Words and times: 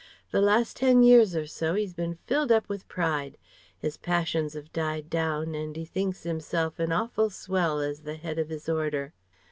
The 0.31 0.41
last 0.41 0.77
ten 0.77 1.03
years 1.03 1.35
or 1.35 1.45
so 1.45 1.75
'e's 1.77 1.93
bin 1.93 2.15
filled 2.25 2.51
up 2.51 2.67
with 2.67 2.87
pride. 2.87 3.37
'Is 3.83 3.97
passions 3.97 4.55
'ave 4.55 4.69
died 4.73 5.11
down 5.11 5.53
and 5.53 5.77
'e 5.77 5.85
thinks 5.85 6.25
'imself 6.25 6.79
an 6.79 6.91
awful 6.91 7.29
swell 7.29 7.79
as 7.81 7.99
the 8.01 8.15
head 8.15 8.39
of 8.39 8.49
his 8.49 8.67
Order. 8.67 9.13